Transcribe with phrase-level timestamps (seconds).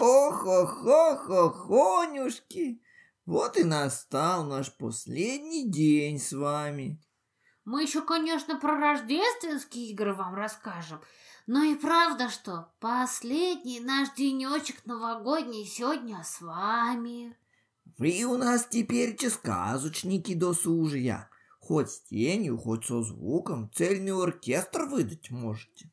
[0.00, 2.80] О-хо-хо-хо-хонюшки!
[3.26, 6.98] Вот и настал наш последний день с вами.
[7.64, 11.02] Мы еще, конечно, про рождественские игры вам расскажем.
[11.46, 17.36] Но и правда, что последний наш денечек новогодний сегодня с вами.
[17.98, 21.28] Вы у нас теперь сказочники досужия.
[21.60, 25.90] Хоть с тенью, хоть со звуком цельный оркестр выдать можете.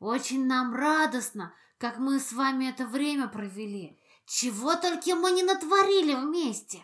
[0.00, 4.00] Очень нам радостно, как мы с вами это время провели.
[4.26, 6.78] Чего только мы не натворили вместе.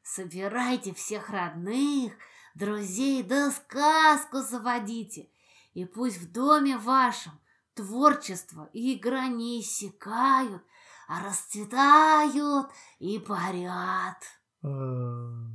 [0.02, 2.12] Собирайте всех родных,
[2.54, 5.30] друзей, да сказку заводите.
[5.76, 7.38] И пусть в доме вашем
[7.74, 10.62] творчество и игра не иссякают,
[11.06, 14.24] а расцветают и парят.
[14.62, 15.50] Ого.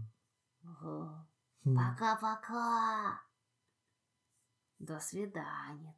[1.63, 3.19] Пока-пока.
[4.77, 5.95] До свидания.